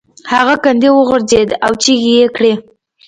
هغه 0.33 0.55
کندې 0.63 0.89
ته 0.89 0.95
وغورځید 0.97 1.49
او 1.65 1.71
چیغې 1.83 2.11
یې 2.19 2.27
کړې. 2.35 2.53